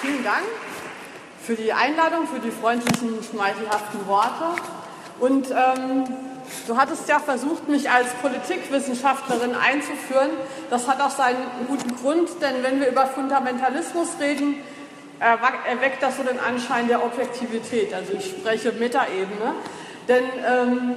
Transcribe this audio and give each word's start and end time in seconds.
Vielen 0.00 0.22
Dank 0.22 0.44
für 1.42 1.54
die 1.54 1.72
Einladung, 1.72 2.28
für 2.28 2.38
die 2.38 2.52
freundlichen, 2.52 3.18
schmeichelhaften 3.28 4.06
Worte. 4.06 4.62
Und 5.18 5.50
ähm, 5.50 6.04
du 6.68 6.76
hattest 6.76 7.08
ja 7.08 7.18
versucht, 7.18 7.68
mich 7.68 7.90
als 7.90 8.06
Politikwissenschaftlerin 8.22 9.56
einzuführen. 9.56 10.30
Das 10.70 10.86
hat 10.86 11.00
auch 11.00 11.10
seinen 11.10 11.44
guten 11.66 11.96
Grund, 11.96 12.28
denn 12.40 12.62
wenn 12.62 12.80
wir 12.80 12.88
über 12.88 13.06
Fundamentalismus 13.06 14.08
reden, 14.20 14.54
erweckt 15.18 16.00
das 16.00 16.16
so 16.16 16.22
den 16.22 16.38
Anschein 16.38 16.86
der 16.86 17.04
Objektivität. 17.04 17.92
Also 17.92 18.12
ich 18.12 18.26
spreche 18.26 18.70
Metaebene. 18.70 19.54
Denn 20.06 20.24
ähm, 20.46 20.96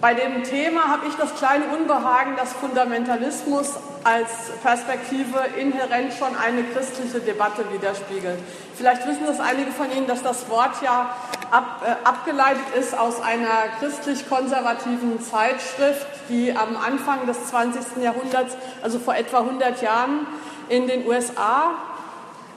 bei 0.00 0.14
dem 0.14 0.44
Thema 0.44 0.88
habe 0.88 1.06
ich 1.08 1.14
das 1.14 1.34
kleine 1.36 1.64
Unbehagen, 1.76 2.36
dass 2.36 2.52
Fundamentalismus 2.52 3.74
als 4.04 4.30
Perspektive 4.62 5.38
inhärent 5.58 6.12
schon 6.12 6.36
eine 6.36 6.62
christliche 6.64 7.20
Debatte 7.20 7.64
widerspiegelt. 7.72 8.38
Vielleicht 8.76 9.06
wissen 9.06 9.24
das 9.26 9.40
einige 9.40 9.72
von 9.72 9.90
Ihnen, 9.90 10.06
dass 10.06 10.22
das 10.22 10.48
Wort 10.50 10.82
ja 10.82 11.16
ab, 11.50 11.82
äh, 11.84 12.06
abgeleitet 12.06 12.74
ist 12.78 12.96
aus 12.96 13.20
einer 13.20 13.68
christlich-konservativen 13.80 15.20
Zeitschrift, 15.22 16.06
die 16.28 16.54
am 16.54 16.76
Anfang 16.76 17.26
des 17.26 17.46
20. 17.46 18.02
Jahrhunderts, 18.02 18.56
also 18.82 18.98
vor 18.98 19.16
etwa 19.16 19.38
100 19.38 19.80
Jahren, 19.82 20.26
in 20.68 20.86
den 20.86 21.06
USA 21.06 21.70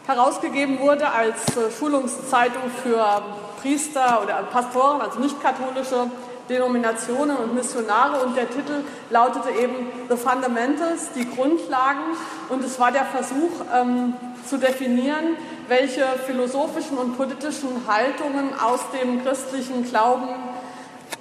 herausgegeben 0.07 0.79
wurde 0.79 1.09
als 1.09 1.55
äh, 1.55 1.71
Schulungszeitung 1.71 2.63
für 2.83 3.21
Priester 3.61 4.21
oder 4.23 4.43
Pastoren, 4.43 5.01
also 5.01 5.19
nicht 5.19 5.41
katholische 5.41 6.07
Denominationen 6.49 7.37
und 7.37 7.55
Missionare. 7.55 8.25
Und 8.25 8.35
der 8.35 8.49
Titel 8.49 8.83
lautete 9.09 9.49
eben 9.51 9.87
The 10.09 10.17
Fundamentals, 10.17 11.11
die 11.15 11.29
Grundlagen. 11.29 12.01
Und 12.49 12.63
es 12.63 12.79
war 12.79 12.91
der 12.91 13.05
Versuch 13.05 13.51
ähm, 13.73 14.15
zu 14.47 14.57
definieren, 14.57 15.37
welche 15.67 16.03
philosophischen 16.25 16.97
und 16.97 17.15
politischen 17.15 17.69
Haltungen 17.87 18.49
aus 18.59 18.79
dem 18.99 19.23
christlichen 19.23 19.85
Glauben 19.85 20.27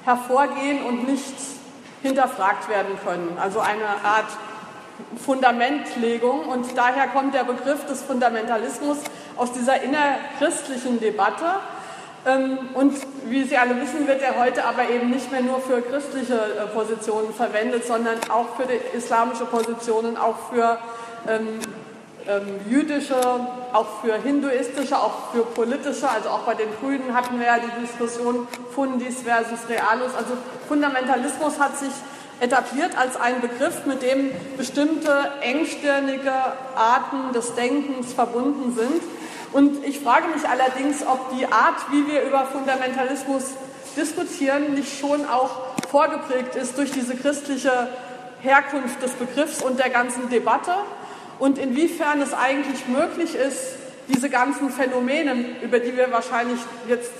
hervorgehen 0.04 0.82
und 0.84 1.06
nicht 1.06 1.34
hinterfragt 2.02 2.68
werden 2.68 2.98
können. 3.04 3.36
Also 3.40 3.60
eine 3.60 3.84
Art 3.84 4.28
Fundamentlegung. 5.24 6.46
Und 6.46 6.76
daher 6.76 7.08
kommt 7.08 7.34
der 7.34 7.44
Begriff 7.44 7.84
des 7.86 8.02
Fundamentalismus 8.02 8.98
aus 9.36 9.52
dieser 9.52 9.82
innerchristlichen 9.82 11.00
Debatte 11.00 11.46
und 12.74 12.94
wie 13.26 13.44
Sie 13.44 13.56
alle 13.56 13.80
wissen, 13.80 14.06
wird 14.06 14.22
er 14.22 14.38
heute 14.38 14.64
aber 14.64 14.90
eben 14.90 15.10
nicht 15.10 15.30
mehr 15.30 15.40
nur 15.40 15.60
für 15.60 15.80
christliche 15.80 16.34
äh, 16.34 16.66
Positionen 16.74 17.32
verwendet, 17.32 17.86
sondern 17.86 18.18
auch 18.28 18.56
für 18.56 18.64
islamische 18.96 19.44
Positionen, 19.44 20.16
auch 20.16 20.50
für 20.52 20.78
ähm, 21.28 21.60
ähm, 22.28 22.60
jüdische, 22.68 23.18
auch 23.72 24.02
für 24.02 24.14
hinduistische, 24.22 24.98
auch 24.98 25.32
für 25.32 25.44
politische. 25.44 26.08
Also 26.08 26.28
auch 26.28 26.40
bei 26.40 26.54
den 26.54 26.68
Grünen 26.80 27.14
hatten 27.14 27.38
wir 27.38 27.46
ja 27.46 27.58
die 27.58 27.80
Diskussion 27.80 28.46
Fundis 28.74 29.22
versus 29.22 29.68
Realus. 29.68 30.14
Also 30.14 30.34
Fundamentalismus 30.68 31.58
hat 31.58 31.78
sich 31.78 31.92
etabliert 32.40 32.96
als 32.96 33.16
ein 33.16 33.40
Begriff, 33.40 33.86
mit 33.86 34.02
dem 34.02 34.30
bestimmte 34.56 35.32
engstirnige 35.40 36.32
Arten 36.76 37.32
des 37.32 37.54
Denkens 37.54 38.12
verbunden 38.12 38.76
sind. 38.76 39.02
Und 39.52 39.84
ich 39.84 40.00
frage 40.00 40.28
mich 40.28 40.46
allerdings, 40.48 41.06
ob 41.06 41.36
die 41.36 41.46
Art, 41.46 41.90
wie 41.90 42.06
wir 42.06 42.22
über 42.22 42.44
Fundamentalismus 42.44 43.44
diskutieren, 43.96 44.74
nicht 44.74 44.98
schon 44.98 45.26
auch 45.26 45.50
vorgeprägt 45.90 46.54
ist 46.54 46.76
durch 46.76 46.90
diese 46.90 47.16
christliche 47.16 47.88
Herkunft 48.40 49.02
des 49.02 49.12
Begriffs 49.12 49.62
und 49.62 49.78
der 49.78 49.90
ganzen 49.90 50.28
Debatte 50.28 50.74
und 51.38 51.58
inwiefern 51.58 52.20
es 52.20 52.34
eigentlich 52.34 52.86
möglich 52.88 53.34
ist, 53.34 53.76
diese 54.08 54.30
ganzen 54.30 54.70
Phänomene, 54.70 55.34
über 55.62 55.80
die 55.80 55.96
wir 55.96 56.10
wahrscheinlich 56.12 56.60
jetzt 56.86 57.12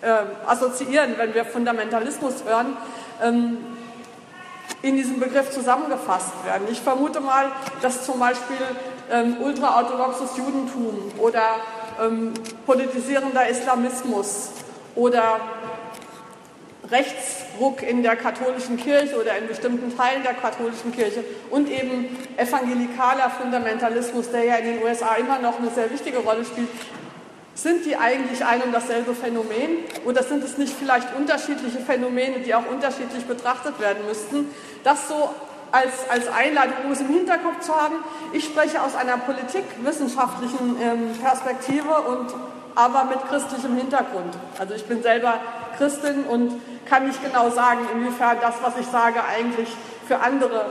äh, 0.00 0.10
assoziieren, 0.46 1.14
wenn 1.16 1.34
wir 1.34 1.44
Fundamentalismus 1.44 2.44
hören, 2.44 2.76
ähm, 3.22 3.58
in 4.82 4.96
diesem 4.96 5.20
Begriff 5.20 5.50
zusammengefasst 5.50 6.32
werden. 6.44 6.66
Ich 6.70 6.80
vermute 6.80 7.20
mal, 7.20 7.52
dass 7.82 8.04
zum 8.04 8.18
Beispiel 8.18 8.56
ähm, 9.10 9.36
ultraorthodoxes 9.40 10.36
Judentum 10.36 11.12
oder 11.18 11.56
ähm, 12.00 12.32
politisierender 12.66 13.48
Islamismus 13.48 14.50
oder 14.94 15.40
Rechtsruck 16.90 17.82
in 17.82 18.02
der 18.02 18.16
katholischen 18.16 18.76
Kirche 18.76 19.18
oder 19.18 19.36
in 19.38 19.48
bestimmten 19.48 19.96
Teilen 19.96 20.22
der 20.22 20.34
katholischen 20.34 20.92
Kirche 20.92 21.24
und 21.50 21.70
eben 21.70 22.16
evangelikaler 22.36 23.30
Fundamentalismus, 23.30 24.30
der 24.30 24.44
ja 24.44 24.56
in 24.56 24.74
den 24.74 24.82
USA 24.82 25.14
immer 25.14 25.38
noch 25.38 25.58
eine 25.58 25.70
sehr 25.70 25.90
wichtige 25.90 26.18
Rolle 26.18 26.44
spielt, 26.44 26.68
sind 27.54 27.84
die 27.84 27.96
eigentlich 27.96 28.44
ein 28.44 28.62
und 28.62 28.72
dasselbe 28.72 29.14
Phänomen 29.14 29.84
oder 30.06 30.22
sind 30.22 30.42
es 30.42 30.58
nicht 30.58 30.74
vielleicht 30.74 31.14
unterschiedliche 31.14 31.78
Phänomene, 31.78 32.40
die 32.40 32.54
auch 32.54 32.66
unterschiedlich 32.70 33.24
betrachtet 33.24 33.78
werden 33.78 34.06
müssten? 34.06 34.50
Das 34.84 35.08
so 35.08 35.30
als, 35.72 36.08
als 36.08 36.28
Einleitung, 36.28 36.84
um 36.84 36.92
es 36.92 37.00
im 37.00 37.08
Hinterkopf 37.08 37.60
zu 37.60 37.74
haben. 37.74 37.96
Ich 38.32 38.44
spreche 38.44 38.82
aus 38.82 38.94
einer 38.94 39.16
politikwissenschaftlichen 39.16 40.76
ähm, 40.80 41.18
Perspektive 41.20 41.90
und 42.02 42.32
aber 42.74 43.04
mit 43.04 43.26
christlichem 43.28 43.76
Hintergrund. 43.76 44.34
Also 44.58 44.74
ich 44.74 44.84
bin 44.84 45.02
selber 45.02 45.34
Christin 45.76 46.24
und 46.24 46.60
kann 46.86 47.06
nicht 47.06 47.22
genau 47.22 47.50
sagen, 47.50 47.80
inwiefern 47.92 48.38
das, 48.40 48.54
was 48.62 48.74
ich 48.78 48.86
sage, 48.86 49.22
eigentlich 49.24 49.68
für 50.06 50.18
andere 50.20 50.66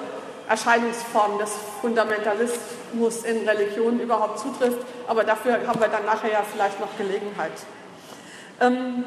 Erscheinungsformen 0.49 1.37
des 1.39 1.51
Fundamentalismus 1.81 3.23
in 3.23 3.47
Religionen 3.47 3.99
überhaupt 3.99 4.39
zutrifft. 4.39 4.79
Aber 5.07 5.23
dafür 5.23 5.59
haben 5.67 5.79
wir 5.79 5.87
dann 5.87 6.05
nachher 6.05 6.31
ja 6.31 6.41
vielleicht 6.51 6.79
noch 6.79 6.89
Gelegenheit. 6.97 7.51
Ähm, 8.59 9.03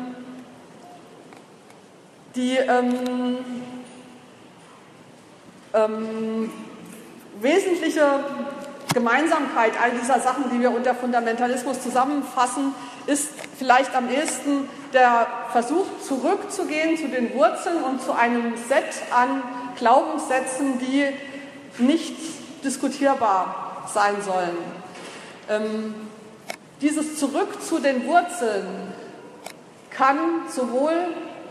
die 2.34 2.56
ähm, 2.56 3.38
ähm, 5.75 6.51
wesentliche 7.41 8.25
Gemeinsamkeit 8.95 9.73
all 9.83 9.91
dieser 9.91 10.21
Sachen, 10.21 10.45
die 10.53 10.61
wir 10.61 10.71
unter 10.71 10.95
Fundamentalismus 10.95 11.83
zusammenfassen, 11.83 12.75
ist 13.07 13.31
vielleicht 13.59 13.95
am 13.95 14.09
ehesten 14.09 14.69
der 14.93 15.27
Versuch, 15.51 15.87
zurückzugehen 16.07 16.97
zu 16.97 17.09
den 17.09 17.34
Wurzeln 17.34 17.83
und 17.83 18.01
zu 18.01 18.13
einem 18.13 18.55
Set 18.69 19.03
an 19.11 19.43
Glaubenssätzen, 19.77 20.79
die 20.79 21.09
nicht 21.79 22.17
diskutierbar 22.65 23.89
sein 23.93 24.15
sollen. 24.23 24.57
Ähm, 25.51 25.95
dieses 26.81 27.19
Zurück 27.19 27.63
zu 27.63 27.81
den 27.81 28.07
Wurzeln 28.07 28.93
kann 29.91 30.19
sowohl 30.49 30.95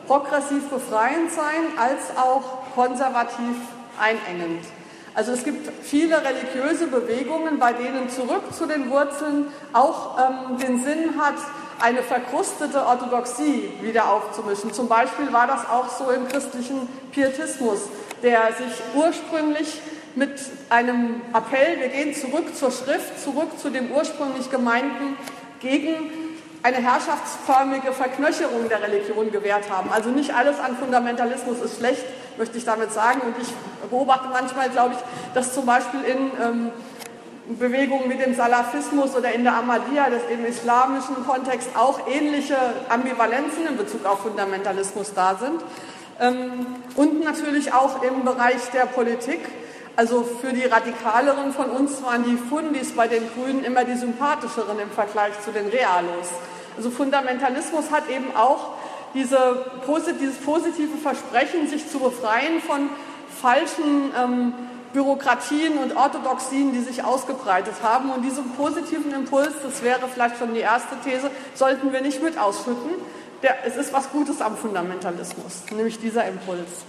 progressiv 0.08 0.70
befreiend 0.70 1.32
sein 1.32 1.78
als 1.78 2.18
auch 2.18 2.74
konservativ 2.76 3.56
einengend. 4.00 4.66
Also 5.16 5.32
es 5.32 5.44
gibt 5.44 5.70
viele 5.84 6.18
religiöse 6.24 6.88
Bewegungen, 6.88 7.60
bei 7.60 7.74
denen 7.74 8.10
zurück 8.10 8.52
zu 8.52 8.66
den 8.66 8.90
Wurzeln 8.90 9.46
auch 9.72 10.18
ähm, 10.18 10.58
den 10.58 10.84
Sinn 10.84 11.22
hat, 11.22 11.36
eine 11.80 12.02
verkrustete 12.02 12.86
Orthodoxie 12.86 13.72
wieder 13.82 14.10
aufzumischen. 14.10 14.74
Zum 14.74 14.88
Beispiel 14.88 15.32
war 15.32 15.48
das 15.48 15.70
auch 15.70 15.90
so 15.90 16.10
im 16.10 16.28
christlichen 16.28 16.88
Pietismus, 17.12 17.82
der 18.24 18.54
sich 18.54 18.82
ursprünglich 18.96 19.82
mit 20.16 20.32
einem 20.70 21.22
Appell, 21.34 21.80
wir 21.80 21.90
gehen 21.90 22.14
zurück 22.16 22.56
zur 22.56 22.72
Schrift, 22.72 23.20
zurück 23.22 23.60
zu 23.60 23.70
dem 23.70 23.92
ursprünglich 23.92 24.50
Gemeinten, 24.50 25.18
gegen 25.60 26.12
eine 26.62 26.78
herrschaftsförmige 26.78 27.92
Verknöcherung 27.92 28.70
der 28.70 28.82
Religion 28.82 29.32
gewährt 29.32 29.70
haben. 29.70 29.92
Also 29.92 30.10
nicht 30.10 30.34
alles 30.34 30.60
an 30.60 30.78
Fundamentalismus 30.78 31.60
ist 31.60 31.78
schlecht, 31.78 32.06
möchte 32.38 32.58
ich 32.58 32.66
damit 32.66 32.92
sagen. 32.92 33.22
Und 33.22 33.36
ich 33.42 33.50
beobachte 33.90 34.28
manchmal, 34.32 34.70
glaube 34.70 34.96
ich, 34.96 35.00
dass 35.34 35.54
zum 35.54 35.66
Beispiel 35.66 36.02
in 36.02 36.32
ähm, 36.42 36.72
Bewegungen 37.60 38.10
wie 38.10 38.16
dem 38.16 38.36
Salafismus 38.36 39.16
oder 39.16 39.34
in 39.34 39.44
der 39.44 39.56
Ahmadiyya, 39.56 40.10
das 40.10 40.22
im 40.32 40.46
islamischen 40.46 41.26
Kontext 41.26 41.70
auch 41.76 42.08
ähnliche 42.08 42.56
Ambivalenzen 42.90 43.68
in 43.68 43.78
Bezug 43.78 44.06
auf 44.06 44.22
Fundamentalismus 44.22 45.14
da 45.14 45.36
sind. 45.36 45.62
Ähm, 46.20 46.66
und 46.96 47.24
natürlich 47.24 47.74
auch 47.74 48.02
im 48.04 48.24
Bereich 48.24 48.70
der 48.74 48.86
Politik. 48.86 49.40
Also 49.96 50.24
für 50.24 50.54
die 50.54 50.66
Radikaleren 50.66 51.54
von 51.54 51.70
uns 51.70 52.02
waren 52.02 52.24
die 52.24 52.38
Fundis 52.38 52.96
bei 52.96 53.08
den 53.08 53.24
Grünen 53.34 53.64
immer 53.64 53.84
die 53.84 53.96
sympathischeren 53.96 54.80
im 54.80 54.90
Vergleich 54.90 55.40
zu 55.42 55.52
den 55.52 55.68
Realos. 55.68 56.30
Also 56.76 56.90
Fundamentalismus 56.90 57.92
hat 57.92 58.10
eben 58.10 58.36
auch 58.36 58.72
diese, 59.14 59.66
dieses 60.20 60.38
positive 60.38 60.98
Versprechen, 60.98 61.68
sich 61.68 61.90
zu 61.90 62.00
befreien 62.00 62.62
von 62.62 62.90
falschen 63.42 64.12
ähm, 64.20 64.54
Bürokratien 64.94 65.78
und 65.78 65.96
Orthodoxien, 65.96 66.72
die 66.72 66.82
sich 66.82 67.04
ausgebreitet 67.04 67.76
haben. 67.82 68.12
Und 68.12 68.24
diesen 68.24 68.52
positiven 68.52 69.14
Impuls, 69.14 69.54
das 69.64 69.84
wäre 69.84 70.08
vielleicht 70.08 70.38
schon 70.38 70.54
die 70.54 70.62
erste 70.62 70.96
These, 71.04 71.32
sollten 71.56 71.92
wir 71.92 72.02
nicht 72.02 72.22
mit 72.22 72.38
ausschütten. 72.38 72.92
Der, 73.42 73.66
es 73.66 73.76
ist 73.76 73.92
was 73.92 74.10
Gutes 74.12 74.40
am 74.42 74.56
Fundamentalismus, 74.56 75.64
nämlich 75.72 76.00
dieser 76.00 76.26
Impuls. 76.26 76.86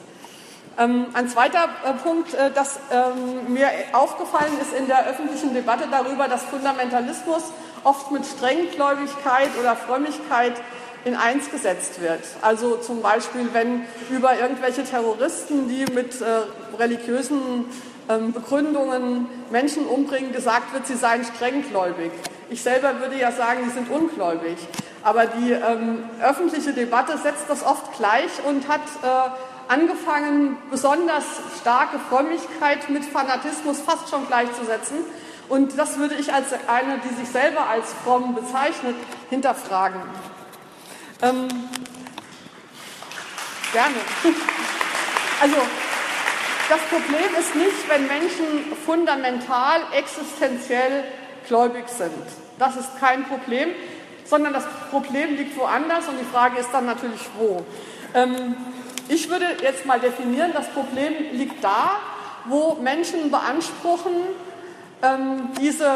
Ähm, 0.77 1.07
ein 1.15 1.29
zweiter 1.29 1.69
äh, 1.85 1.93
Punkt, 1.95 2.35
äh, 2.35 2.51
das 2.53 2.79
ähm, 2.93 3.53
mir 3.53 3.69
aufgefallen 3.93 4.53
ist 4.61 4.73
in 4.73 4.87
der 4.87 5.07
öffentlichen 5.07 5.55
Debatte 5.55 5.85
darüber, 5.91 6.27
dass 6.27 6.43
Fundamentalismus 6.45 7.45
oft 7.85 8.11
mit 8.11 8.27
Strenggläubigkeit 8.27 9.51
oder 9.61 9.77
Frömmigkeit 9.77 10.55
in 11.05 11.15
eins 11.15 11.51
gesetzt 11.51 12.01
wird. 12.01 12.21
Also 12.41 12.77
zum 12.77 13.03
Beispiel, 13.03 13.49
wenn 13.53 13.83
über 14.11 14.39
irgendwelche 14.39 14.85
Terroristen, 14.85 15.69
die 15.69 15.85
mit 15.93 16.21
äh, 16.21 16.25
religiösen 16.79 17.67
ähm, 18.09 18.33
Begründungen 18.33 19.27
Menschen 19.51 19.87
umbringen, 19.87 20.33
gesagt 20.33 20.73
wird, 20.73 20.87
sie 20.87 20.97
seien 20.97 21.25
strenggläubig. 21.25 22.11
Ich 22.51 22.63
selber 22.63 23.01
würde 23.01 23.19
ja 23.19 23.33
sagen, 23.33 23.61
sie 23.65 23.71
sind 23.71 23.91
ungläubig. 23.91 24.57
Aber 25.03 25.27
die 25.27 25.53
ähm, 25.53 26.05
öffentliche 26.23 26.73
Debatte 26.73 27.19
setzt 27.19 27.45
das 27.49 27.65
oft 27.65 27.97
gleich 27.97 28.31
und 28.47 28.69
hat 28.69 28.81
äh, 29.03 29.31
angefangen, 29.69 30.57
besonders 30.71 31.25
starke 31.61 31.99
Frömmigkeit 32.11 32.89
mit 32.89 33.05
Fanatismus 33.05 33.81
fast 33.81 34.09
schon 34.09 34.27
gleichzusetzen. 34.27 34.97
Und 35.49 35.79
das 35.79 35.99
würde 35.99 36.15
ich 36.15 36.33
als 36.33 36.53
eine, 36.67 36.99
die 36.99 37.15
sich 37.17 37.29
selber 37.29 37.69
als 37.69 37.93
fromm 38.05 38.35
bezeichnet, 38.35 38.97
hinterfragen. 39.29 40.01
Ähm, 41.25 41.49
gerne. 43.73 43.95
Also, 45.41 45.57
das 46.69 46.81
Problem 46.91 47.35
ist 47.41 47.55
nicht, 47.55 47.89
wenn 47.89 48.07
Menschen 48.07 48.77
fundamental, 48.85 49.81
existenziell 49.97 51.05
gläubig 51.49 51.89
sind. 51.89 52.13
Das 52.59 52.77
ist 52.77 53.01
kein 53.01 53.25
Problem, 53.25 53.71
sondern 54.27 54.53
das 54.53 54.65
Problem 54.91 55.37
liegt 55.37 55.57
woanders 55.57 56.09
und 56.09 56.21
die 56.21 56.27
Frage 56.27 56.59
ist 56.59 56.69
dann 56.73 56.85
natürlich 56.85 57.23
wo. 57.39 57.65
Ähm, 58.15 58.55
ich 59.09 59.31
würde 59.31 59.47
jetzt 59.63 59.87
mal 59.87 60.01
definieren, 60.01 60.53
das 60.53 60.69
Problem 60.69 61.15
liegt 61.33 61.65
da, 61.65 62.01
wo 62.45 62.75
Menschen 62.83 63.31
beanspruchen, 63.31 64.13
ähm, 65.03 65.49
diese 65.59 65.91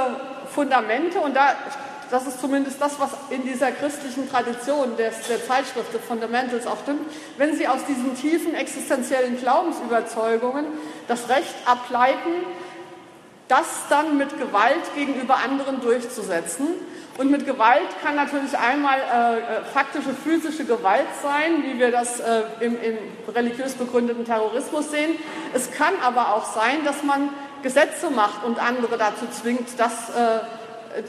Fundamente, 0.55 1.21
und 1.21 1.37
da, 1.37 1.55
das 2.11 2.27
ist 2.27 2.41
zumindest 2.41 2.81
das, 2.81 2.99
was 2.99 3.11
in 3.31 3.43
dieser 3.43 3.71
christlichen 3.73 4.29
Tradition 4.31 4.97
der, 4.97 5.11
der 5.29 5.47
Zeitschrift 5.47 5.93
The 5.93 5.99
Fundamentals 5.99 6.67
auch 6.67 6.81
stimmt, 6.83 7.03
wenn 7.37 7.57
sie 7.57 7.69
aus 7.69 7.85
diesen 7.87 8.17
tiefen 8.17 8.55
existenziellen 8.55 9.39
Glaubensüberzeugungen 9.39 10.67
das 11.07 11.29
Recht 11.29 11.55
ableiten, 11.67 12.45
das 13.49 13.67
dann 13.89 14.19
mit 14.19 14.39
Gewalt 14.39 14.95
gegenüber 14.95 15.37
anderen 15.37 15.81
durchzusetzen. 15.81 16.67
Und 17.17 17.33
mit 17.33 17.47
Gewalt 17.47 17.89
kann 18.01 18.15
natürlich 18.15 18.57
einmal 18.57 18.99
äh, 19.01 19.39
äh, 19.39 19.65
faktische 19.65 20.15
physische 20.15 20.65
Gewalt 20.65 21.09
sein, 21.21 21.65
wie 21.65 21.79
wir 21.79 21.91
das 21.91 22.21
äh, 22.21 22.43
im, 22.61 22.81
im 22.81 22.97
religiös 23.35 23.75
begründeten 23.75 24.25
Terrorismus 24.25 24.93
sehen. 24.93 25.17
Es 25.53 25.73
kann 25.73 25.95
aber 26.01 26.35
auch 26.35 26.45
sein, 26.45 26.85
dass 26.85 27.03
man 27.03 27.31
Gesetze 27.63 28.11
macht 28.11 28.45
und 28.45 28.63
andere 28.63 28.99
dazu 28.99 29.27
zwingt, 29.33 29.69
das, 29.79 30.11
äh, 30.11 30.39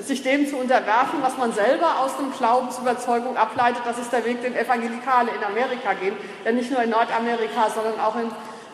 sich 0.02 0.24
dem 0.24 0.48
zu 0.48 0.58
unterwerfen, 0.58 1.22
was 1.22 1.38
man 1.38 1.54
selber 1.54 2.00
aus 2.00 2.18
dem 2.18 2.32
Glaubensüberzeugung 2.32 3.38
ableitet. 3.38 3.82
Das 3.86 3.98
ist 3.98 4.12
der 4.12 4.26
Weg, 4.26 4.42
den 4.42 4.56
Evangelikale 4.56 5.32
in 5.32 5.44
Amerika 5.44 5.94
gehen, 5.94 6.16
ja 6.46 6.52
nicht 6.52 6.72
nur 6.72 6.82
in 6.82 6.90
Nordamerika, 6.90 7.70
sondern 7.74 8.00
auch 8.00 8.16
in 8.16 8.32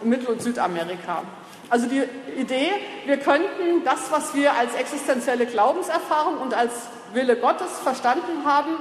Mittel- 0.09 0.27
und 0.27 0.41
Südamerika. 0.41 1.23
Also 1.69 1.87
die 1.87 2.03
Idee, 2.39 2.71
wir 3.05 3.17
könnten 3.17 3.83
das, 3.83 4.11
was 4.11 4.35
wir 4.35 4.53
als 4.53 4.75
existenzielle 4.75 5.45
Glaubenserfahrung 5.45 6.37
und 6.37 6.53
als 6.53 6.71
Wille 7.13 7.37
Gottes 7.37 7.79
verstanden 7.83 8.45
haben, 8.45 8.77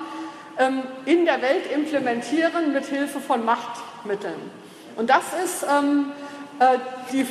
ähm, 0.59 0.83
in 1.07 1.25
der 1.25 1.41
Welt 1.41 1.71
implementieren 1.73 2.73
mit 2.73 2.85
Hilfe 2.87 3.21
von 3.21 3.45
Machtmitteln. 3.45 4.51
Und 4.97 5.11
das 5.11 5.25
ist 5.45 5.65
ähm, 5.65 6.13
äh, 6.61 6.79
die, 7.13 7.27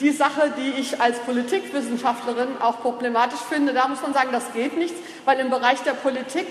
die 0.00 0.10
Sache, 0.10 0.52
die 0.56 0.80
ich 0.80 1.00
als 1.00 1.18
Politikwissenschaftlerin 1.20 2.48
auch 2.60 2.80
problematisch 2.80 3.40
finde. 3.48 3.72
Da 3.72 3.88
muss 3.88 4.02
man 4.02 4.12
sagen, 4.12 4.30
das 4.32 4.52
geht 4.52 4.76
nicht, 4.76 4.94
weil 5.24 5.38
im 5.40 5.50
Bereich 5.50 5.82
der 5.82 5.92
Politik 5.92 6.46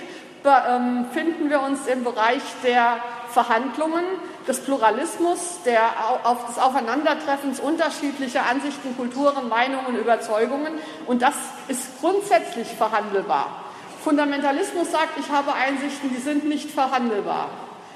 ähm, 0.46 1.06
finden 1.14 1.50
wir 1.50 1.62
uns 1.62 1.88
im 1.88 2.04
Bereich 2.04 2.42
der 2.64 2.98
Verhandlungen, 3.30 4.04
des 4.48 4.60
Pluralismus, 4.60 5.60
der, 5.66 5.90
auf, 6.24 6.48
des 6.48 6.58
Aufeinandertreffens 6.60 7.60
unterschiedlicher 7.60 8.46
Ansichten, 8.46 8.96
Kulturen, 8.98 9.48
Meinungen, 9.50 9.98
Überzeugungen. 9.98 10.74
Und 11.06 11.22
das 11.22 11.36
ist 11.68 12.02
grundsätzlich 12.02 12.68
verhandelbar. 12.68 13.64
Fundamentalismus 14.04 14.92
sagt, 14.92 15.18
ich 15.18 15.30
habe 15.32 15.54
Einsichten, 15.54 16.10
die 16.10 16.22
sind 16.22 16.46
nicht 16.46 16.70
verhandelbar. 16.72 17.50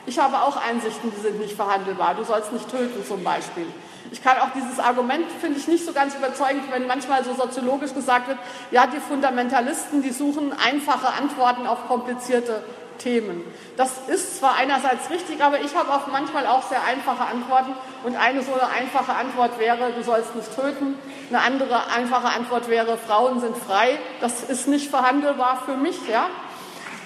Ich 0.08 0.18
habe 0.18 0.38
auch 0.42 0.56
Einsichten, 0.56 1.12
die 1.16 1.22
sind 1.22 1.40
nicht 1.40 1.56
verhandelbar. 1.56 2.16
Du 2.16 2.24
sollst 2.24 2.54
nicht 2.54 2.72
töten 2.72 3.06
zum 3.06 3.26
Beispiel. 3.26 3.68
Ich 4.10 4.24
kann 4.24 4.38
auch 4.38 4.52
dieses 4.56 4.80
Argument, 4.80 5.26
finde 5.42 5.60
ich 5.60 5.68
nicht 5.68 5.86
so 5.86 5.92
ganz 5.92 6.16
überzeugend, 6.16 6.64
wenn 6.72 6.88
manchmal 6.88 7.26
so 7.26 7.34
soziologisch 7.34 7.94
gesagt 7.94 8.30
wird, 8.30 8.38
ja, 8.72 8.88
die 8.88 9.02
Fundamentalisten, 9.02 10.02
die 10.02 10.12
suchen 10.12 10.54
einfache 10.54 11.08
Antworten 11.08 11.68
auf 11.68 11.88
komplizierte 11.88 12.64
Themen. 13.00 13.44
Das 13.76 13.92
ist 14.08 14.38
zwar 14.40 14.56
einerseits 14.56 15.10
richtig, 15.10 15.44
aber 15.44 15.60
ich 15.60 15.76
habe 15.76 15.94
auch 15.94 16.08
manchmal 16.08 16.48
auch 16.48 16.64
sehr 16.64 16.84
einfache 16.86 17.26
Antworten. 17.26 17.74
Und 18.06 18.16
eine 18.16 18.42
so 18.44 18.54
eine 18.54 18.72
einfache 18.72 19.14
Antwort 19.14 19.60
wäre, 19.60 19.92
du 19.92 20.04
sollst 20.04 20.36
nicht 20.36 20.56
töten. 20.56 20.96
Eine 21.30 21.42
andere 21.42 21.90
einfache 21.94 22.30
Antwort 22.30 22.70
wäre, 22.70 22.98
Frauen 22.98 23.42
sind 23.42 23.58
frei. 23.58 24.00
Das 24.22 24.44
ist 24.44 24.70
nicht 24.70 24.90
verhandelbar 24.90 25.64
für 25.66 25.76
mich, 25.76 26.08
ja. 26.08 26.28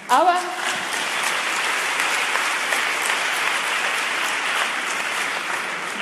Aber 0.08 0.34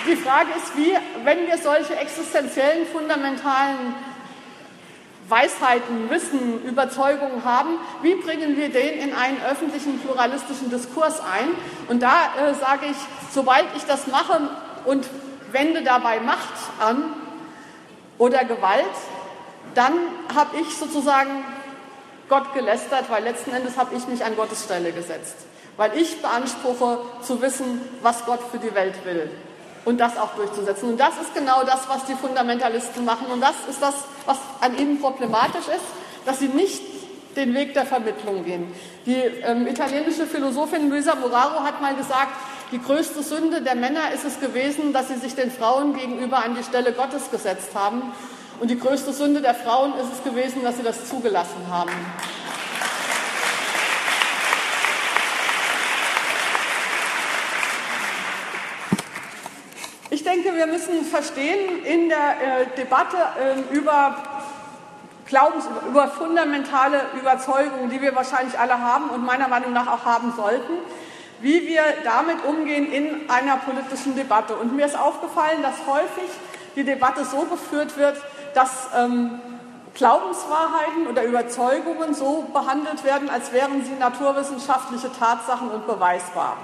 die 0.06 0.16
Frage 0.16 0.50
ist, 0.56 0.76
wie, 0.76 0.96
wenn 1.24 1.46
wir 1.46 1.58
solche 1.58 1.96
existenziellen, 1.96 2.86
fundamentalen 2.86 3.94
Weisheiten, 5.28 6.10
Wissen, 6.10 6.64
Überzeugungen 6.64 7.44
haben, 7.44 7.78
wie 8.02 8.14
bringen 8.14 8.56
wir 8.56 8.70
den 8.70 8.98
in 8.98 9.14
einen 9.14 9.40
öffentlichen 9.42 10.00
pluralistischen 10.00 10.70
Diskurs 10.70 11.20
ein? 11.20 11.50
Und 11.88 12.02
da 12.02 12.32
äh, 12.38 12.54
sage 12.54 12.86
ich, 12.90 12.96
sobald 13.32 13.66
ich 13.76 13.84
das 13.84 14.06
mache 14.06 14.40
und 14.84 15.06
wende 15.52 15.82
dabei 15.82 16.20
Macht 16.20 16.54
an 16.80 17.14
oder 18.18 18.44
Gewalt, 18.44 18.84
dann 19.74 19.92
habe 20.34 20.56
ich 20.60 20.76
sozusagen 20.76 21.44
Gott 22.28 22.54
gelästert, 22.54 23.04
weil 23.08 23.22
letzten 23.22 23.52
Endes 23.52 23.76
habe 23.76 23.94
ich 23.94 24.06
mich 24.08 24.24
an 24.24 24.34
Gottes 24.36 24.64
Stelle 24.64 24.92
gesetzt, 24.92 25.36
weil 25.76 25.96
ich 25.96 26.20
beanspruche 26.22 26.98
zu 27.22 27.40
wissen, 27.40 27.80
was 28.02 28.24
Gott 28.24 28.40
für 28.50 28.58
die 28.58 28.74
Welt 28.74 28.94
will 29.04 29.30
und 29.84 29.98
das 29.98 30.16
auch 30.16 30.34
durchzusetzen. 30.34 30.90
Und 30.90 31.00
das 31.00 31.14
ist 31.20 31.34
genau 31.34 31.64
das, 31.64 31.88
was 31.88 32.04
die 32.04 32.14
Fundamentalisten 32.14 33.04
machen. 33.04 33.26
Und 33.32 33.40
das 33.40 33.54
ist 33.68 33.82
das, 33.82 33.94
was 34.26 34.38
an 34.60 34.76
ihnen 34.78 35.00
problematisch 35.00 35.68
ist, 35.68 35.84
dass 36.26 36.38
sie 36.38 36.48
nicht 36.48 36.82
den 37.36 37.54
Weg 37.54 37.74
der 37.74 37.86
Vermittlung 37.86 38.44
gehen. 38.44 38.72
Die 39.06 39.14
ähm, 39.14 39.66
italienische 39.66 40.26
Philosophin 40.26 40.90
Luisa 40.90 41.14
Moraro 41.14 41.62
hat 41.62 41.80
mal 41.80 41.94
gesagt, 41.94 42.32
die 42.72 42.80
größte 42.80 43.22
Sünde 43.22 43.62
der 43.62 43.74
Männer 43.74 44.12
ist 44.12 44.24
es 44.24 44.38
gewesen, 44.38 44.92
dass 44.92 45.08
sie 45.08 45.16
sich 45.16 45.34
den 45.34 45.50
Frauen 45.50 45.94
gegenüber 45.94 46.44
an 46.44 46.54
die 46.54 46.62
Stelle 46.62 46.92
Gottes 46.92 47.30
gesetzt 47.30 47.70
haben. 47.74 48.12
Und 48.60 48.70
die 48.70 48.78
größte 48.78 49.12
Sünde 49.12 49.40
der 49.40 49.54
Frauen 49.54 49.94
ist 49.94 50.12
es 50.12 50.24
gewesen, 50.24 50.62
dass 50.62 50.76
sie 50.76 50.82
das 50.82 51.08
zugelassen 51.08 51.66
haben. 51.68 51.90
Denke, 60.30 60.54
wir 60.54 60.66
müssen 60.66 61.04
verstehen 61.04 61.84
in 61.84 62.08
der 62.08 62.18
äh, 62.18 62.66
Debatte 62.76 63.16
äh, 63.16 63.74
über 63.74 64.16
Glaubens, 65.26 65.64
über 65.88 66.08
fundamentale 66.08 67.02
Überzeugungen, 67.20 67.90
die 67.90 68.00
wir 68.00 68.14
wahrscheinlich 68.14 68.58
alle 68.58 68.80
haben 68.80 69.10
und 69.10 69.24
meiner 69.24 69.48
Meinung 69.48 69.72
nach 69.72 69.86
auch 69.86 70.04
haben 70.04 70.32
sollten, 70.36 70.72
wie 71.40 71.66
wir 71.66 71.82
damit 72.04 72.44
umgehen 72.44 72.92
in 72.92 73.30
einer 73.30 73.56
politischen 73.56 74.16
Debatte. 74.16 74.56
Und 74.56 74.74
mir 74.74 74.86
ist 74.86 74.98
aufgefallen, 74.98 75.62
dass 75.62 75.74
häufig 75.86 76.30
die 76.76 76.84
Debatte 76.84 77.24
so 77.24 77.44
geführt 77.44 77.96
wird, 77.96 78.16
dass 78.54 78.88
ähm, 78.96 79.40
Glaubenswahrheiten 79.94 81.06
oder 81.08 81.24
Überzeugungen 81.24 82.14
so 82.14 82.44
behandelt 82.52 83.04
werden, 83.04 83.28
als 83.30 83.52
wären 83.52 83.84
sie 83.84 83.94
naturwissenschaftliche 83.98 85.10
Tatsachen 85.12 85.70
und 85.70 85.86
beweisbar. 85.86 86.56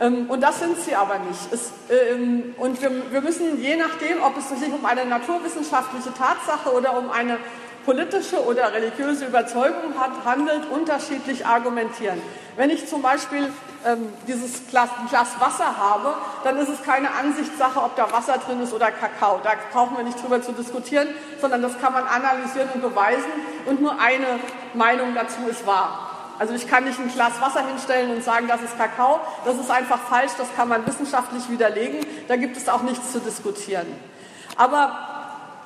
Ähm, 0.00 0.30
und 0.30 0.40
das 0.40 0.58
sind 0.58 0.80
sie 0.80 0.96
aber 0.96 1.18
nicht. 1.18 1.52
Es, 1.52 1.70
ähm, 1.90 2.54
und 2.56 2.80
wir, 2.80 2.90
wir 3.12 3.20
müssen 3.20 3.60
je 3.60 3.76
nachdem, 3.76 4.22
ob 4.22 4.36
es 4.38 4.48
sich 4.48 4.72
um 4.72 4.84
eine 4.84 5.04
naturwissenschaftliche 5.04 6.12
Tatsache 6.14 6.72
oder 6.74 6.96
um 6.96 7.10
eine 7.10 7.36
politische 7.84 8.44
oder 8.44 8.72
religiöse 8.72 9.26
Überzeugung 9.26 9.98
hat, 9.98 10.10
handelt, 10.24 10.70
unterschiedlich 10.70 11.46
argumentieren. 11.46 12.20
Wenn 12.56 12.70
ich 12.70 12.86
zum 12.86 13.02
Beispiel 13.02 13.50
ähm, 13.86 14.08
dieses 14.26 14.66
Glas, 14.68 14.90
Glas, 15.08 15.28
Wasser 15.38 15.76
habe, 15.78 16.14
dann 16.44 16.58
ist 16.58 16.68
es 16.68 16.82
keine 16.82 17.10
Ansichtssache, 17.14 17.80
ob 17.80 17.96
da 17.96 18.10
Wasser 18.12 18.38
drin 18.38 18.60
ist 18.62 18.72
oder 18.72 18.90
Kakao. 18.90 19.40
Da 19.42 19.52
brauchen 19.72 19.96
wir 19.96 20.04
nicht 20.04 20.22
drüber 20.22 20.42
zu 20.42 20.52
diskutieren, 20.52 21.08
sondern 21.40 21.62
das 21.62 21.78
kann 21.80 21.92
man 21.92 22.04
analysieren 22.06 22.68
und 22.74 22.82
beweisen 22.82 23.30
und 23.66 23.80
nur 23.80 23.98
eine 23.98 24.38
Meinung 24.74 25.14
dazu 25.14 25.40
ist 25.48 25.66
wahr. 25.66 26.09
Also 26.40 26.54
ich 26.54 26.66
kann 26.66 26.84
nicht 26.84 26.98
ein 26.98 27.12
Glas 27.12 27.38
Wasser 27.42 27.66
hinstellen 27.66 28.12
und 28.12 28.24
sagen, 28.24 28.48
das 28.48 28.62
ist 28.62 28.78
Kakao. 28.78 29.20
Das 29.44 29.56
ist 29.56 29.70
einfach 29.70 29.98
falsch, 29.98 30.32
das 30.38 30.48
kann 30.56 30.68
man 30.68 30.86
wissenschaftlich 30.86 31.50
widerlegen. 31.50 32.00
Da 32.28 32.36
gibt 32.36 32.56
es 32.56 32.66
auch 32.66 32.80
nichts 32.80 33.12
zu 33.12 33.20
diskutieren. 33.20 33.86
Aber 34.56 34.96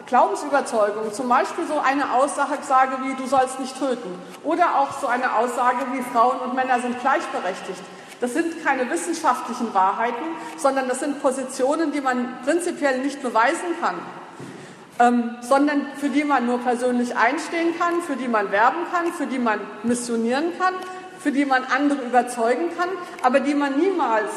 Glaubensüberzeugung, 0.06 1.12
zum 1.12 1.28
Beispiel 1.28 1.64
so 1.68 1.78
eine 1.78 2.12
Aussage 2.12 2.98
wie 3.04 3.14
du 3.14 3.24
sollst 3.24 3.60
nicht 3.60 3.78
töten 3.78 4.18
oder 4.42 4.80
auch 4.80 4.98
so 5.00 5.06
eine 5.06 5.36
Aussage 5.36 5.86
wie 5.92 6.02
Frauen 6.02 6.40
und 6.40 6.56
Männer 6.56 6.80
sind 6.80 7.00
gleichberechtigt. 7.00 7.80
Das 8.20 8.34
sind 8.34 8.64
keine 8.64 8.90
wissenschaftlichen 8.90 9.72
Wahrheiten, 9.74 10.24
sondern 10.56 10.88
das 10.88 10.98
sind 10.98 11.22
Positionen, 11.22 11.92
die 11.92 12.00
man 12.00 12.42
prinzipiell 12.44 12.98
nicht 12.98 13.22
beweisen 13.22 13.78
kann, 13.80 14.00
ähm, 14.98 15.36
sondern 15.40 15.86
für 15.98 16.08
die 16.08 16.24
man 16.24 16.46
nur 16.46 16.58
persönlich 16.58 17.16
einstehen 17.16 17.78
kann, 17.78 18.02
für 18.02 18.16
die 18.16 18.28
man 18.28 18.52
werben 18.52 18.86
kann, 18.92 19.12
für 19.12 19.26
die 19.26 19.38
man 19.38 19.60
missionieren 19.82 20.56
kann, 20.58 20.74
für 21.18 21.32
die 21.32 21.44
man 21.44 21.64
andere 21.64 22.02
überzeugen 22.02 22.70
kann, 22.76 22.88
aber 23.22 23.40
die 23.40 23.54
man 23.54 23.78
niemals 23.78 24.30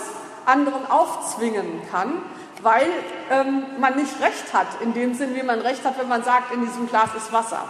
anderen 0.46 0.90
aufzwingen 0.90 1.82
kann, 1.92 2.14
weil 2.62 2.88
ähm, 3.30 3.66
man 3.80 3.96
nicht 3.98 4.20
recht 4.22 4.54
hat, 4.54 4.68
in 4.82 4.94
dem 4.94 5.14
Sinn, 5.14 5.36
wie 5.36 5.44
man 5.44 5.60
recht 5.60 5.84
hat, 5.84 6.00
wenn 6.00 6.08
man 6.08 6.24
sagt, 6.24 6.54
in 6.54 6.66
diesem 6.66 6.88
Glas 6.88 7.10
ist 7.16 7.32
Wasser. 7.32 7.64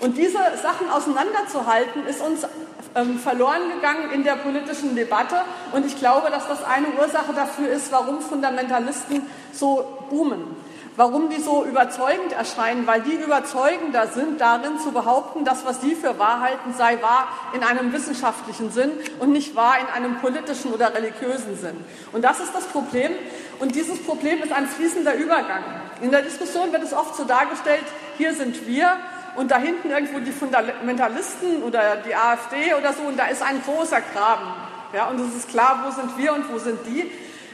Und 0.00 0.16
diese 0.16 0.38
Sachen 0.62 0.88
auseinanderzuhalten, 0.90 2.06
ist 2.06 2.20
uns 2.20 2.46
ähm, 2.94 3.18
verloren 3.18 3.62
gegangen 3.74 4.10
in 4.12 4.22
der 4.22 4.36
politischen 4.36 4.94
Debatte. 4.94 5.36
Und 5.72 5.86
ich 5.86 5.98
glaube, 5.98 6.30
dass 6.30 6.46
das 6.46 6.64
eine 6.64 6.88
Ursache 7.00 7.32
dafür 7.34 7.68
ist, 7.68 7.90
warum 7.90 8.20
Fundamentalisten 8.20 9.22
so 9.52 10.06
boomen. 10.08 10.56
Warum 10.98 11.30
die 11.30 11.40
so 11.40 11.64
überzeugend 11.64 12.32
erscheinen, 12.32 12.84
weil 12.88 13.02
die 13.02 13.12
überzeugender 13.12 14.08
sind, 14.08 14.40
darin 14.40 14.80
zu 14.80 14.90
behaupten, 14.90 15.44
dass 15.44 15.64
was 15.64 15.80
sie 15.80 15.94
für 15.94 16.18
wahr 16.18 16.40
halten, 16.40 16.74
sei 16.76 17.00
wahr 17.00 17.28
in 17.52 17.62
einem 17.62 17.92
wissenschaftlichen 17.92 18.72
Sinn 18.72 18.90
und 19.20 19.30
nicht 19.30 19.54
wahr 19.54 19.76
in 19.78 19.86
einem 19.94 20.18
politischen 20.18 20.72
oder 20.72 20.92
religiösen 20.92 21.56
Sinn. 21.56 21.76
Und 22.10 22.24
das 22.24 22.40
ist 22.40 22.52
das 22.52 22.64
Problem. 22.64 23.12
Und 23.60 23.76
dieses 23.76 24.02
Problem 24.02 24.42
ist 24.42 24.50
ein 24.50 24.66
fließender 24.66 25.14
Übergang. 25.14 25.62
In 26.02 26.10
der 26.10 26.22
Diskussion 26.22 26.72
wird 26.72 26.82
es 26.82 26.92
oft 26.92 27.14
so 27.14 27.22
dargestellt, 27.22 27.84
hier 28.16 28.34
sind 28.34 28.66
wir 28.66 28.96
und 29.36 29.52
da 29.52 29.58
hinten 29.58 29.90
irgendwo 29.90 30.18
die 30.18 30.32
Fundamentalisten 30.32 31.62
oder 31.62 31.98
die 32.04 32.16
AfD 32.16 32.74
oder 32.74 32.92
so 32.92 33.04
und 33.04 33.16
da 33.16 33.26
ist 33.26 33.40
ein 33.40 33.62
großer 33.62 34.00
Graben. 34.00 34.52
Ja, 34.92 35.06
und 35.06 35.20
es 35.20 35.36
ist 35.36 35.48
klar, 35.48 35.84
wo 35.86 35.92
sind 35.92 36.18
wir 36.18 36.34
und 36.34 36.52
wo 36.52 36.58
sind 36.58 36.80
die. 36.88 37.08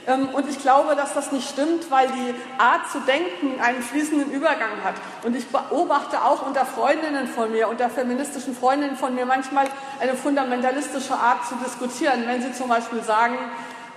Ähm, 0.06 0.28
und 0.30 0.48
ich 0.48 0.60
glaube, 0.60 0.94
dass 0.96 1.14
das 1.14 1.32
nicht 1.32 1.48
stimmt, 1.48 1.90
weil 1.90 2.08
die 2.08 2.34
Art 2.58 2.90
zu 2.90 3.00
denken 3.00 3.60
einen 3.60 3.82
fließenden 3.82 4.30
Übergang 4.30 4.82
hat. 4.84 4.94
Und 5.24 5.34
ich 5.34 5.46
beobachte 5.48 6.22
auch 6.22 6.46
unter 6.46 6.66
Freundinnen 6.66 7.26
von 7.26 7.50
mir, 7.50 7.68
unter 7.68 7.88
feministischen 7.88 8.54
Freundinnen 8.54 8.96
von 8.96 9.14
mir 9.14 9.26
manchmal 9.26 9.66
eine 10.00 10.14
fundamentalistische 10.14 11.14
Art 11.14 11.46
zu 11.46 11.54
diskutieren. 11.56 12.24
Wenn 12.26 12.42
sie 12.42 12.52
zum 12.52 12.68
Beispiel 12.68 13.02
sagen, 13.02 13.38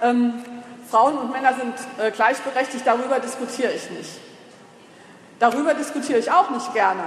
ähm, 0.01 0.43
Frauen 0.89 1.17
und 1.17 1.31
Männer 1.31 1.53
sind 1.53 1.73
äh, 1.97 2.11
gleichberechtigt, 2.11 2.87
darüber 2.87 3.19
diskutiere 3.19 3.73
ich 3.73 3.89
nicht. 3.91 4.11
Darüber 5.39 5.73
diskutiere 5.73 6.19
ich 6.19 6.31
auch 6.31 6.49
nicht 6.49 6.73
gerne. 6.73 7.03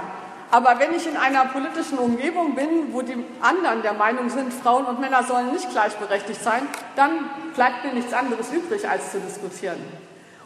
Aber 0.51 0.79
wenn 0.79 0.93
ich 0.93 1.07
in 1.07 1.15
einer 1.15 1.45
politischen 1.45 1.97
Umgebung 1.97 2.55
bin, 2.55 2.93
wo 2.93 3.01
die 3.01 3.23
anderen 3.41 3.81
der 3.81 3.93
Meinung 3.93 4.29
sind, 4.29 4.53
Frauen 4.53 4.85
und 4.85 4.99
Männer 4.99 5.23
sollen 5.23 5.53
nicht 5.53 5.69
gleichberechtigt 5.71 6.43
sein, 6.43 6.67
dann 6.97 7.11
bleibt 7.55 7.85
mir 7.85 7.93
nichts 7.93 8.13
anderes 8.13 8.51
übrig, 8.51 8.87
als 8.87 9.11
zu 9.11 9.19
diskutieren. 9.19 9.77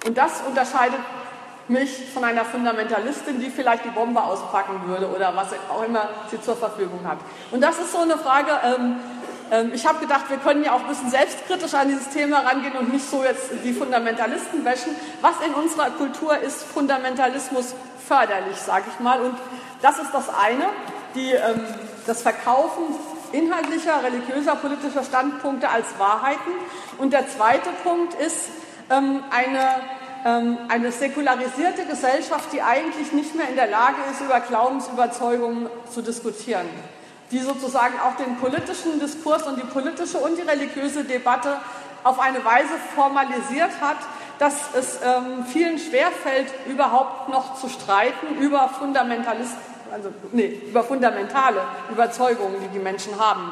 Und 0.05 0.15
das 0.15 0.41
unterscheidet 0.47 0.99
mich 1.67 2.05
von 2.13 2.23
einer 2.23 2.45
Fundamentalistin, 2.45 3.39
die 3.39 3.49
vielleicht 3.49 3.85
die 3.85 3.89
Bombe 3.89 4.21
auspacken 4.21 4.87
würde 4.87 5.09
oder 5.09 5.35
was 5.35 5.47
auch 5.69 5.83
immer 5.83 6.09
sie 6.29 6.39
zur 6.39 6.55
Verfügung 6.55 6.99
hat. 7.07 7.17
Und 7.49 7.61
das 7.61 7.79
ist 7.79 7.91
so 7.91 7.99
eine 7.99 8.17
Frage, 8.17 8.51
ähm, 8.63 8.97
ähm, 9.51 9.71
ich 9.73 9.85
habe 9.87 9.99
gedacht, 9.99 10.29
wir 10.29 10.37
können 10.37 10.63
ja 10.63 10.73
auch 10.73 10.81
ein 10.81 10.87
bisschen 10.87 11.09
selbstkritisch 11.09 11.73
an 11.73 11.87
dieses 11.87 12.09
Thema 12.09 12.39
rangehen 12.39 12.75
und 12.77 12.93
nicht 12.93 13.09
so 13.09 13.23
jetzt 13.23 13.49
die 13.63 13.73
Fundamentalisten 13.73 14.63
wäschen. 14.63 14.95
Was 15.21 15.33
in 15.45 15.53
unserer 15.53 15.89
Kultur 15.91 16.37
ist 16.37 16.63
Fundamentalismus 16.63 17.73
förderlich, 18.07 18.57
sage 18.57 18.85
ich 18.93 18.99
mal. 18.99 19.21
Und 19.21 19.35
das 19.81 19.99
ist 19.99 20.13
das 20.13 20.29
eine, 20.29 20.65
die, 21.15 21.31
ähm, 21.31 21.61
das 22.05 22.21
Verkaufen 22.21 22.83
inhaltlicher, 23.31 24.03
religiöser, 24.03 24.55
politischer 24.55 25.03
Standpunkte 25.03 25.69
als 25.69 25.87
Wahrheiten. 25.97 26.51
Und 26.97 27.13
der 27.13 27.27
zweite 27.27 27.69
Punkt 27.83 28.13
ist 28.15 28.49
ähm, 28.89 29.23
eine, 29.29 29.75
ähm, 30.25 30.57
eine 30.69 30.91
säkularisierte 30.91 31.85
Gesellschaft, 31.85 32.53
die 32.53 32.61
eigentlich 32.61 33.11
nicht 33.11 33.35
mehr 33.35 33.49
in 33.49 33.55
der 33.55 33.67
Lage 33.67 33.97
ist, 34.11 34.21
über 34.21 34.39
Glaubensüberzeugungen 34.39 35.69
zu 35.93 36.01
diskutieren. 36.01 36.67
Die 37.31 37.39
sozusagen 37.39 37.95
auch 37.99 38.15
den 38.15 38.37
politischen 38.37 38.99
Diskurs 38.99 39.43
und 39.43 39.57
die 39.57 39.65
politische 39.65 40.19
und 40.19 40.37
die 40.37 40.43
religiöse 40.43 41.03
Debatte 41.03 41.57
auf 42.03 42.19
eine 42.19 42.45
Weise 42.45 42.69
formalisiert 42.93 43.71
hat, 43.81 43.97
dass 44.39 44.53
es 44.77 44.99
ähm, 45.03 45.45
vielen 45.45 45.79
schwerfällt, 45.79 46.47
überhaupt 46.67 47.29
noch 47.29 47.55
zu 47.59 47.69
streiten 47.69 48.37
über 48.39 48.69
Fundamentalisten 48.69 49.75
also 49.91 50.11
nee, 50.31 50.61
über 50.67 50.83
fundamentale 50.83 51.61
Überzeugungen, 51.91 52.55
die 52.61 52.67
die 52.67 52.79
Menschen 52.79 53.17
haben. 53.19 53.51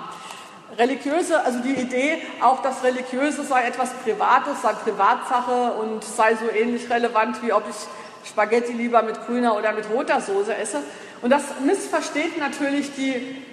Religiöse, 0.77 1.39
also 1.43 1.59
die 1.59 1.73
Idee, 1.73 2.21
auch 2.41 2.61
das 2.61 2.83
Religiöse 2.83 3.43
sei 3.43 3.65
etwas 3.65 3.91
Privates, 4.03 4.61
sei 4.63 4.73
Privatsache 4.73 5.73
und 5.73 6.03
sei 6.03 6.35
so 6.35 6.49
ähnlich 6.49 6.89
relevant, 6.89 7.43
wie 7.43 7.53
ob 7.53 7.63
ich 7.69 7.75
Spaghetti 8.27 8.73
lieber 8.73 9.03
mit 9.03 9.25
grüner 9.25 9.55
oder 9.55 9.71
mit 9.73 9.89
roter 9.89 10.19
Soße 10.19 10.55
esse. 10.55 10.79
Und 11.21 11.29
das 11.29 11.43
missversteht 11.63 12.39
natürlich 12.39 12.95
die, 12.95 13.43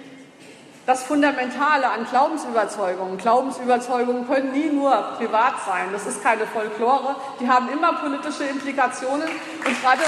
das 0.85 1.03
Fundamentale 1.03 1.89
an 1.89 2.05
Glaubensüberzeugungen. 2.09 3.17
Glaubensüberzeugungen 3.17 4.27
können 4.27 4.51
nie 4.51 4.69
nur 4.69 4.91
privat 5.17 5.53
sein. 5.65 5.89
Das 5.91 6.07
ist 6.07 6.23
keine 6.23 6.47
Folklore. 6.47 7.15
Die 7.39 7.49
haben 7.49 7.69
immer 7.69 7.93
politische 7.93 8.45
Implikationen. 8.45 9.29
Und 9.29 9.81
gerade 9.81 10.01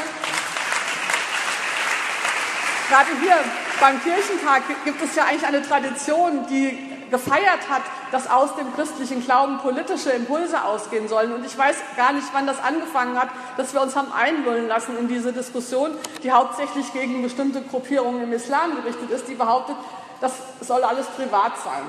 Gerade 2.90 3.10
hier 3.22 3.36
beim 3.80 4.00
Kirchentag 4.04 4.62
gibt 4.84 5.02
es 5.02 5.16
ja 5.16 5.24
eigentlich 5.24 5.48
eine 5.48 5.64
Tradition, 5.64 6.46
die 6.48 6.78
gefeiert 7.10 7.70
hat, 7.70 7.82
dass 8.12 8.30
aus 8.30 8.56
dem 8.56 8.74
christlichen 8.76 9.24
Glauben 9.24 9.58
politische 9.60 10.12
Impulse 10.12 10.64
ausgehen 10.64 11.08
sollen. 11.08 11.34
Und 11.34 11.46
ich 11.46 11.58
weiß 11.58 11.76
gar 11.96 12.12
nicht, 12.14 12.28
wann 12.34 12.46
das 12.46 12.62
angefangen 12.62 13.20
hat, 13.20 13.30
dass 13.58 13.74
wir 13.74 13.82
uns 13.82 13.96
haben 13.96 14.12
einlullen 14.12 14.68
lassen 14.68 14.98
in 15.00 15.08
diese 15.08 15.32
Diskussion, 15.32 15.92
die 16.24 16.32
hauptsächlich 16.32 16.92
gegen 16.94 17.24
bestimmte 17.24 17.62
Gruppierungen 17.62 18.24
im 18.24 18.34
Islam 18.34 18.76
gerichtet 18.76 19.10
ist, 19.10 19.28
die 19.28 19.36
behauptet, 19.36 19.76
das 20.24 20.32
soll 20.62 20.84
alles 20.86 21.06
privat 21.08 21.58
sein. 21.62 21.84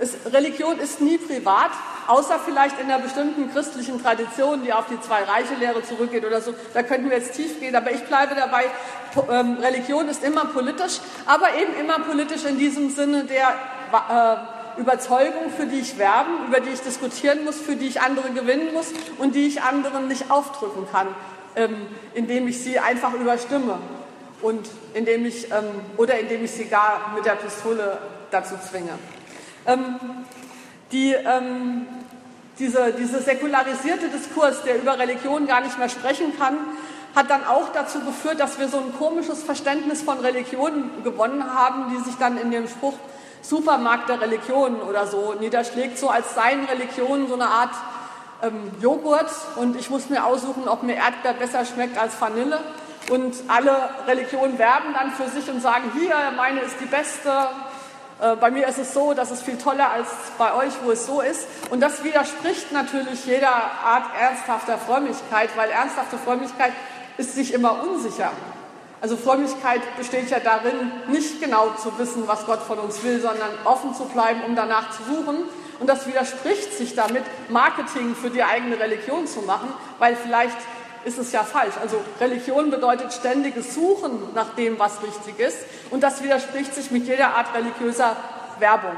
Es, 0.00 0.32
Religion 0.32 0.80
ist 0.80 1.00
nie 1.00 1.16
privat, 1.16 1.70
außer 2.08 2.40
vielleicht 2.44 2.80
in 2.80 2.90
einer 2.90 3.00
bestimmten 3.00 3.52
christlichen 3.52 4.02
Tradition, 4.02 4.64
die 4.64 4.72
auf 4.72 4.86
die 4.90 5.00
Zwei-Reiche-Lehre 5.00 5.84
zurückgeht 5.84 6.24
oder 6.24 6.40
so. 6.40 6.54
Da 6.74 6.82
könnten 6.82 7.08
wir 7.08 7.18
jetzt 7.18 7.34
tief 7.34 7.60
gehen, 7.60 7.76
aber 7.76 7.92
ich 7.92 8.04
bleibe 8.04 8.34
dabei, 8.34 8.64
ähm, 9.30 9.58
Religion 9.60 10.08
ist 10.08 10.24
immer 10.24 10.46
politisch, 10.46 10.98
aber 11.26 11.54
eben 11.54 11.72
immer 11.78 12.00
politisch 12.00 12.44
in 12.44 12.58
diesem 12.58 12.90
Sinne 12.90 13.24
der 13.24 13.54
äh, 13.92 14.80
Überzeugung, 14.80 15.50
für 15.56 15.66
die 15.66 15.78
ich 15.78 15.98
werben, 15.98 16.48
über 16.48 16.58
die 16.58 16.70
ich 16.70 16.80
diskutieren 16.80 17.44
muss, 17.44 17.60
für 17.60 17.76
die 17.76 17.86
ich 17.86 18.00
andere 18.00 18.30
gewinnen 18.30 18.72
muss 18.72 18.88
und 19.18 19.36
die 19.36 19.46
ich 19.46 19.62
anderen 19.62 20.08
nicht 20.08 20.32
aufdrücken 20.32 20.88
kann, 20.90 21.06
ähm, 21.54 21.86
indem 22.14 22.48
ich 22.48 22.60
sie 22.60 22.80
einfach 22.80 23.14
überstimme 23.14 23.78
und 24.42 24.68
indem 24.94 25.26
ich, 25.26 25.50
ähm, 25.50 25.66
oder 25.96 26.18
indem 26.18 26.44
ich 26.44 26.52
sie 26.52 26.66
gar 26.66 27.12
mit 27.14 27.24
der 27.24 27.32
Pistole 27.32 27.98
dazu 28.30 28.54
zwinge. 28.68 28.92
Ähm, 29.66 29.96
die, 30.92 31.12
ähm, 31.12 31.86
diese, 32.58 32.92
diese 32.92 33.20
säkularisierte 33.20 34.08
Diskurs, 34.08 34.62
der 34.62 34.76
über 34.76 34.98
Religion 34.98 35.46
gar 35.46 35.60
nicht 35.60 35.78
mehr 35.78 35.88
sprechen 35.88 36.36
kann, 36.38 36.56
hat 37.14 37.30
dann 37.30 37.44
auch 37.44 37.70
dazu 37.72 38.00
geführt, 38.00 38.40
dass 38.40 38.58
wir 38.58 38.68
so 38.68 38.78
ein 38.78 38.94
komisches 38.98 39.42
Verständnis 39.42 40.02
von 40.02 40.18
Religion 40.18 40.90
gewonnen 41.04 41.44
haben, 41.54 41.92
die 41.94 42.04
sich 42.04 42.16
dann 42.18 42.38
in 42.38 42.50
dem 42.50 42.68
Spruch 42.68 42.94
Supermarkt 43.42 44.08
der 44.08 44.20
Religionen 44.20 44.80
oder 44.80 45.06
so 45.06 45.34
niederschlägt, 45.38 45.98
so 45.98 46.08
als 46.10 46.34
seien 46.34 46.64
Religionen 46.64 47.28
so 47.28 47.34
eine 47.34 47.46
Art 47.46 47.70
ähm, 48.42 48.70
Joghurt 48.80 49.30
und 49.56 49.76
ich 49.76 49.90
muss 49.90 50.10
mir 50.10 50.24
aussuchen, 50.24 50.68
ob 50.68 50.82
mir 50.82 50.96
Erdbeer 50.96 51.34
besser 51.34 51.64
schmeckt 51.64 51.98
als 51.98 52.20
Vanille. 52.20 52.60
Und 53.10 53.34
alle 53.48 53.88
Religionen 54.06 54.58
werben 54.58 54.92
dann 54.92 55.12
für 55.12 55.28
sich 55.28 55.48
und 55.50 55.60
sagen, 55.60 55.90
hier, 55.98 56.14
meine 56.36 56.60
ist 56.60 56.76
die 56.78 56.86
beste, 56.86 57.48
äh, 58.20 58.36
bei 58.36 58.50
mir 58.50 58.66
ist 58.68 58.78
es 58.78 58.92
so, 58.92 59.14
das 59.14 59.30
ist 59.30 59.42
viel 59.42 59.56
toller 59.56 59.90
als 59.90 60.08
bei 60.36 60.54
euch, 60.54 60.72
wo 60.84 60.90
es 60.90 61.06
so 61.06 61.20
ist. 61.20 61.46
Und 61.70 61.80
das 61.80 62.04
widerspricht 62.04 62.70
natürlich 62.72 63.24
jeder 63.24 63.48
Art 63.48 64.04
ernsthafter 64.20 64.76
Frömmigkeit, 64.76 65.50
weil 65.56 65.70
ernsthafte 65.70 66.18
Frömmigkeit 66.18 66.72
ist 67.16 67.34
sich 67.34 67.54
immer 67.54 67.82
unsicher. 67.82 68.30
Also 69.00 69.16
Frömmigkeit 69.16 69.80
besteht 69.96 70.28
ja 70.30 70.40
darin, 70.40 70.90
nicht 71.06 71.40
genau 71.40 71.70
zu 71.80 71.96
wissen, 71.98 72.26
was 72.26 72.44
Gott 72.46 72.60
von 72.60 72.78
uns 72.78 73.02
will, 73.04 73.20
sondern 73.20 73.50
offen 73.64 73.94
zu 73.94 74.04
bleiben, 74.06 74.42
um 74.44 74.56
danach 74.56 74.90
zu 74.90 75.04
suchen. 75.04 75.44
Und 75.78 75.88
das 75.88 76.06
widerspricht 76.08 76.76
sich 76.76 76.96
damit, 76.96 77.22
Marketing 77.48 78.16
für 78.16 78.30
die 78.30 78.42
eigene 78.42 78.78
Religion 78.80 79.28
zu 79.28 79.42
machen, 79.42 79.72
weil 80.00 80.16
vielleicht 80.16 80.56
ist 81.08 81.18
es 81.18 81.32
ja 81.32 81.42
falsch. 81.42 81.74
Also 81.80 82.00
Religion 82.20 82.70
bedeutet 82.70 83.12
ständiges 83.12 83.74
Suchen 83.74 84.20
nach 84.34 84.54
dem, 84.54 84.78
was 84.78 85.02
richtig 85.02 85.40
ist. 85.40 85.58
Und 85.90 86.02
das 86.02 86.22
widerspricht 86.22 86.74
sich 86.74 86.90
mit 86.90 87.06
jeder 87.06 87.34
Art 87.34 87.54
religiöser 87.54 88.16
Werbung. 88.58 88.96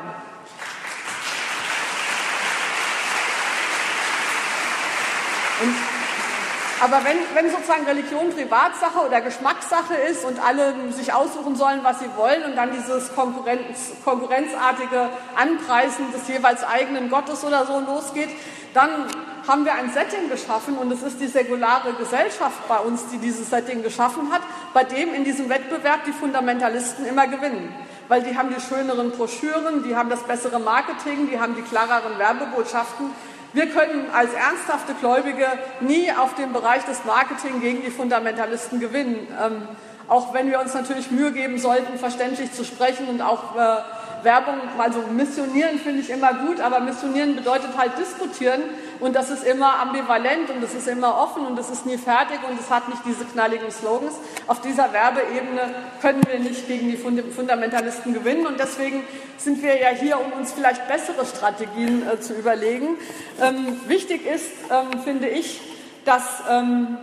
Aber 6.82 7.04
wenn, 7.04 7.18
wenn 7.34 7.50
sozusagen 7.50 7.84
Religion 7.84 8.30
Privatsache 8.30 9.06
oder 9.06 9.20
Geschmackssache 9.20 9.94
ist 10.10 10.24
und 10.24 10.42
alle 10.42 10.74
sich 10.92 11.12
aussuchen 11.12 11.54
sollen, 11.54 11.80
was 11.82 11.98
sie 11.98 12.08
wollen 12.16 12.42
und 12.44 12.56
dann 12.56 12.72
dieses 12.72 13.14
Konkurrenz, 13.14 13.92
konkurrenzartige 14.02 15.10
Anpreisen 15.36 16.10
des 16.12 16.26
jeweils 16.26 16.64
eigenen 16.64 17.10
Gottes 17.10 17.44
oder 17.44 17.66
so 17.66 17.80
losgeht, 17.80 18.30
dann 18.72 19.06
haben 19.46 19.66
wir 19.66 19.74
ein 19.74 19.90
Setting 19.92 20.30
geschaffen 20.30 20.78
und 20.78 20.90
es 20.90 21.02
ist 21.02 21.20
die 21.20 21.26
säkulare 21.26 21.92
Gesellschaft 21.94 22.66
bei 22.66 22.78
uns, 22.78 23.08
die 23.08 23.18
dieses 23.18 23.50
Setting 23.50 23.82
geschaffen 23.82 24.32
hat, 24.32 24.40
bei 24.72 24.84
dem 24.84 25.12
in 25.12 25.24
diesem 25.24 25.50
Wettbewerb 25.50 26.04
die 26.06 26.12
Fundamentalisten 26.12 27.04
immer 27.04 27.26
gewinnen. 27.26 27.74
Weil 28.08 28.22
die 28.22 28.36
haben 28.38 28.54
die 28.54 28.60
schöneren 28.60 29.10
Broschüren, 29.10 29.82
die 29.82 29.96
haben 29.96 30.08
das 30.08 30.22
bessere 30.22 30.58
Marketing, 30.58 31.28
die 31.30 31.38
haben 31.38 31.54
die 31.56 31.62
klareren 31.62 32.18
Werbebotschaften 32.18 33.10
wir 33.52 33.66
können 33.66 34.10
als 34.12 34.32
ernsthafte 34.32 34.94
Gläubige 34.94 35.46
nie 35.80 36.10
auf 36.12 36.34
dem 36.34 36.52
Bereich 36.52 36.84
des 36.84 37.04
Marketing 37.04 37.60
gegen 37.60 37.82
die 37.82 37.90
Fundamentalisten 37.90 38.80
gewinnen. 38.80 39.26
Ähm, 39.42 39.62
auch 40.08 40.34
wenn 40.34 40.50
wir 40.50 40.60
uns 40.60 40.74
natürlich 40.74 41.10
Mühe 41.10 41.32
geben 41.32 41.58
sollten, 41.58 41.98
verständlich 41.98 42.52
zu 42.52 42.64
sprechen 42.64 43.08
und 43.08 43.22
auch 43.22 43.56
äh, 43.56 43.76
Werbung, 44.22 44.54
also 44.78 45.00
missionieren 45.12 45.78
finde 45.78 46.00
ich 46.00 46.10
immer 46.10 46.34
gut, 46.34 46.60
aber 46.60 46.80
missionieren 46.80 47.36
bedeutet 47.36 47.76
halt 47.76 47.98
diskutieren 47.98 48.62
und 49.00 49.16
das 49.16 49.30
ist 49.30 49.44
immer 49.44 49.78
ambivalent 49.80 50.50
und 50.50 50.62
das 50.62 50.74
ist 50.74 50.86
immer 50.88 51.18
offen 51.18 51.46
und 51.46 51.58
das 51.58 51.70
ist 51.70 51.86
nie 51.86 51.98
fertig 51.98 52.38
und 52.48 52.58
es 52.58 52.70
hat 52.70 52.88
nicht 52.88 53.02
diese 53.04 53.24
knalligen 53.24 53.70
Slogans. 53.70 54.14
Auf 54.46 54.60
dieser 54.60 54.92
Werbeebene 54.92 55.74
können 56.00 56.22
wir 56.26 56.38
nicht 56.38 56.66
gegen 56.66 56.90
die 56.90 56.96
Fundamentalisten 56.96 58.12
gewinnen 58.14 58.46
und 58.46 58.60
deswegen 58.60 59.04
sind 59.38 59.62
wir 59.62 59.78
ja 59.80 59.88
hier, 59.88 60.20
um 60.20 60.32
uns 60.32 60.52
vielleicht 60.52 60.86
bessere 60.88 61.24
Strategien 61.24 62.06
äh, 62.08 62.20
zu 62.20 62.34
überlegen. 62.34 62.96
Ähm, 63.40 63.80
wichtig 63.86 64.26
ist, 64.26 64.50
ähm, 64.70 65.00
finde 65.02 65.28
ich, 65.28 65.60
dass, 66.04 66.42
ähm, 66.48 66.98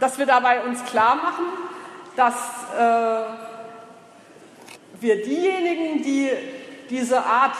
dass 0.00 0.18
wir 0.18 0.26
dabei 0.26 0.62
uns 0.64 0.84
klar 0.84 1.16
machen, 1.16 1.46
dass 2.16 2.34
äh, 2.78 3.43
wir 5.04 5.22
diejenigen, 5.22 6.02
die 6.02 6.30
diese 6.90 7.24
Art 7.24 7.54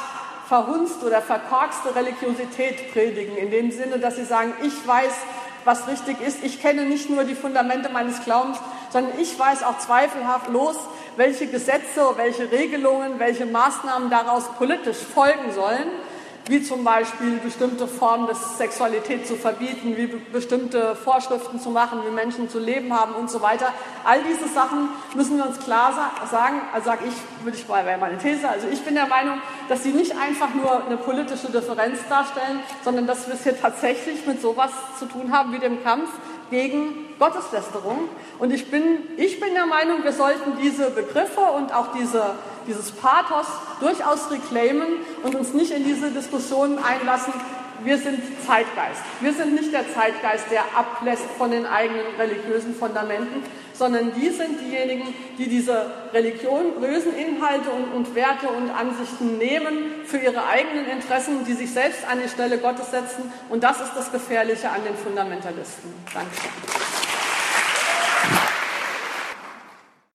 verhunzt 0.48 1.02
oder 1.04 1.20
verkorkste 1.22 1.94
Religiosität 1.94 2.92
predigen, 2.92 3.36
in 3.36 3.50
dem 3.50 3.70
Sinne, 3.70 3.98
dass 3.98 4.16
sie 4.16 4.24
sagen, 4.24 4.54
ich 4.62 4.86
weiß, 4.86 5.12
was 5.64 5.86
richtig 5.86 6.20
ist, 6.26 6.42
ich 6.42 6.60
kenne 6.60 6.84
nicht 6.84 7.08
nur 7.08 7.24
die 7.24 7.34
Fundamente 7.34 7.90
meines 7.90 8.24
Glaubens, 8.24 8.58
sondern 8.90 9.18
ich 9.18 9.38
weiß 9.38 9.62
auch 9.62 9.78
zweifelhaft 9.78 10.48
los, 10.48 10.76
welche 11.16 11.46
Gesetze, 11.46 12.02
welche 12.16 12.50
Regelungen, 12.50 13.18
welche 13.18 13.46
Maßnahmen 13.46 14.10
daraus 14.10 14.44
politisch 14.58 14.98
folgen 14.98 15.52
sollen 15.52 15.88
wie 16.46 16.62
zum 16.62 16.84
Beispiel 16.84 17.38
bestimmte 17.38 17.86
Formen 17.86 18.26
der 18.26 18.34
Sexualität 18.34 19.26
zu 19.26 19.36
verbieten, 19.36 19.96
wie 19.96 20.06
bestimmte 20.06 20.94
Vorschriften 20.94 21.58
zu 21.58 21.70
machen, 21.70 22.00
wie 22.06 22.10
Menschen 22.10 22.50
zu 22.50 22.58
leben 22.58 22.92
haben 22.92 23.14
und 23.14 23.30
so 23.30 23.40
weiter. 23.40 23.72
All 24.04 24.20
diese 24.22 24.52
Sachen 24.52 24.90
müssen 25.14 25.38
wir 25.38 25.46
uns 25.46 25.58
klar 25.58 25.92
sagen, 26.30 26.60
also 26.72 26.86
sage 26.86 27.04
ich, 27.08 27.44
würde 27.44 27.56
ich 27.56 27.66
mal, 27.66 27.86
wäre 27.86 27.98
meine 27.98 28.18
These, 28.18 28.48
also 28.48 28.66
ich 28.68 28.82
bin 28.82 28.94
der 28.94 29.06
Meinung, 29.06 29.38
dass 29.68 29.82
sie 29.82 29.92
nicht 29.92 30.12
einfach 30.18 30.52
nur 30.54 30.84
eine 30.84 30.98
politische 30.98 31.50
Differenz 31.50 32.00
darstellen, 32.08 32.60
sondern 32.84 33.06
dass 33.06 33.26
wir 33.26 33.34
es 33.34 33.42
hier 33.42 33.58
tatsächlich 33.58 34.26
mit 34.26 34.42
sowas 34.42 34.70
zu 34.98 35.06
tun 35.06 35.32
haben 35.32 35.52
wie 35.52 35.58
dem 35.58 35.82
Kampf 35.82 36.10
gegen 36.50 37.03
Gotteslästerung. 37.18 38.08
Und 38.38 38.52
ich 38.52 38.70
bin, 38.70 38.98
ich 39.16 39.40
bin 39.40 39.54
der 39.54 39.66
Meinung, 39.66 40.04
wir 40.04 40.12
sollten 40.12 40.52
diese 40.62 40.90
Begriffe 40.90 41.40
und 41.40 41.74
auch 41.74 41.88
diese 41.92 42.34
dieses 42.66 42.92
Pathos 42.92 43.46
durchaus 43.80 44.30
reclaimen 44.30 44.86
und 45.22 45.34
uns 45.34 45.52
nicht 45.52 45.70
in 45.70 45.84
diese 45.84 46.10
Diskussionen 46.10 46.78
einlassen, 46.78 47.32
wir 47.82 47.98
sind 47.98 48.20
Zeitgeist. 48.46 49.02
Wir 49.20 49.34
sind 49.34 49.54
nicht 49.54 49.72
der 49.72 49.92
Zeitgeist, 49.92 50.44
der 50.50 50.62
ablässt 50.74 51.24
von 51.36 51.50
den 51.50 51.66
eigenen 51.66 52.06
religiösen 52.16 52.74
Fundamenten, 52.74 53.42
sondern 53.74 54.12
die 54.14 54.30
sind 54.30 54.60
diejenigen, 54.60 55.12
die 55.36 55.48
diese 55.48 55.90
religiösen 56.12 57.14
Inhalte 57.16 57.70
und, 57.70 57.92
und, 57.92 58.14
Werte 58.14 58.48
und 58.48 58.70
Ansichten 58.70 59.36
nehmen 59.38 60.06
für 60.06 60.18
ihre 60.18 60.46
eigenen 60.46 60.86
Interessen, 60.86 61.44
die 61.44 61.54
sich 61.54 61.72
selbst 61.72 62.08
an 62.08 62.20
die 62.22 62.28
Stelle 62.28 62.58
Gottes 62.58 62.90
setzen. 62.90 63.30
Und 63.50 63.64
das 63.64 63.80
ist 63.80 63.92
das 63.96 64.12
Gefährliche 64.12 64.70
an 64.70 64.84
den 64.84 64.94
Fundamentalisten. 64.94 65.92
Danke. 66.14 67.03